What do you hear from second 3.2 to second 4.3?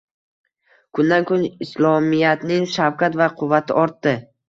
va quvvati ortdi